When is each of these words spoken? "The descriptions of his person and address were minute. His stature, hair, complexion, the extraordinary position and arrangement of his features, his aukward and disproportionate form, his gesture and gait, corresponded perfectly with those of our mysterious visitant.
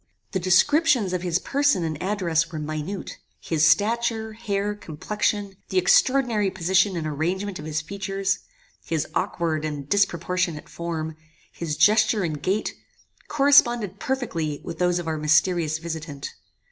"The 0.31 0.39
descriptions 0.39 1.13
of 1.13 1.21
his 1.21 1.37
person 1.37 1.83
and 1.83 2.01
address 2.01 2.51
were 2.51 2.57
minute. 2.57 3.19
His 3.39 3.67
stature, 3.67 4.33
hair, 4.33 4.73
complexion, 4.73 5.57
the 5.69 5.77
extraordinary 5.77 6.49
position 6.49 6.97
and 6.97 7.05
arrangement 7.05 7.59
of 7.59 7.65
his 7.65 7.81
features, 7.81 8.39
his 8.83 9.05
aukward 9.13 9.63
and 9.63 9.87
disproportionate 9.87 10.67
form, 10.69 11.17
his 11.51 11.77
gesture 11.77 12.23
and 12.23 12.41
gait, 12.41 12.73
corresponded 13.27 13.99
perfectly 13.99 14.59
with 14.63 14.79
those 14.79 14.97
of 14.97 15.07
our 15.07 15.19
mysterious 15.19 15.77
visitant. 15.77 16.31